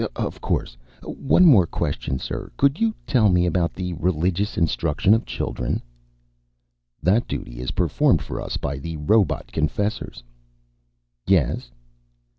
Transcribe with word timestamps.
"Of 0.15 0.41
course. 0.41 0.75
One 1.03 1.45
more 1.45 1.67
question, 1.67 2.17
sir. 2.17 2.49
Could 2.57 2.79
you 2.79 2.95
tell 3.05 3.29
me 3.29 3.45
about 3.45 3.75
the 3.75 3.93
religious 3.93 4.57
instruction 4.57 5.13
of 5.13 5.27
children?" 5.27 5.79
"That 7.03 7.27
duty 7.27 7.59
is 7.59 7.69
performed 7.69 8.23
for 8.23 8.41
us 8.41 8.57
by 8.57 8.79
the 8.79 8.97
robot 8.97 9.51
confessors." 9.51 10.23
"Yes?" 11.27 11.69